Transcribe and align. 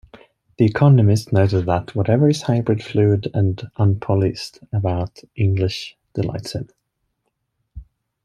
The 0.57 0.65
Economist 0.65 1.31
noted 1.31 1.67
that 1.67 1.93
"whatever 1.93 2.27
is 2.27 2.41
hybrid, 2.41 2.81
fluid 2.81 3.27
and 3.35 3.61
unpoliced 3.77 4.57
about 4.73 5.19
English 5.35 5.95
delights 6.15 6.53
him". 6.53 6.69